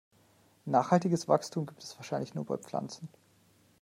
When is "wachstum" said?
1.27-1.67